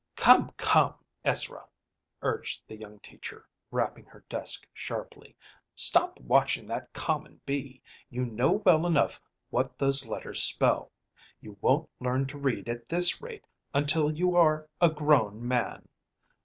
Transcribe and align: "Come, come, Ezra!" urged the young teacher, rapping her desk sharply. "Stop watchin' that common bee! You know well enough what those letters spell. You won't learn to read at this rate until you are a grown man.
"Come, 0.15 0.51
come, 0.57 0.95
Ezra!" 1.23 1.67
urged 2.23 2.67
the 2.67 2.75
young 2.75 2.97
teacher, 3.01 3.45
rapping 3.69 4.05
her 4.05 4.25
desk 4.29 4.67
sharply. 4.73 5.35
"Stop 5.75 6.19
watchin' 6.21 6.65
that 6.69 6.91
common 6.91 7.39
bee! 7.45 7.83
You 8.09 8.25
know 8.25 8.53
well 8.65 8.87
enough 8.87 9.21
what 9.51 9.77
those 9.77 10.07
letters 10.07 10.41
spell. 10.41 10.91
You 11.39 11.55
won't 11.61 11.87
learn 11.99 12.25
to 12.29 12.39
read 12.39 12.67
at 12.67 12.89
this 12.89 13.21
rate 13.21 13.45
until 13.75 14.11
you 14.11 14.35
are 14.35 14.67
a 14.81 14.89
grown 14.89 15.47
man. 15.47 15.87